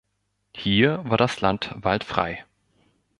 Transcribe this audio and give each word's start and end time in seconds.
Hier 0.55 1.03
war 1.07 1.17
das 1.19 1.41
Land 1.41 1.75
waldfrei. 1.75 2.43